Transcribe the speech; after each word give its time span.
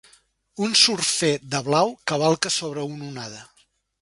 Un 0.67 0.71
surfer 0.83 1.29
de 1.57 1.61
blau 1.69 1.93
cavalca 2.13 2.53
sobre 2.57 2.89
una 2.97 3.13
onada 3.15 3.45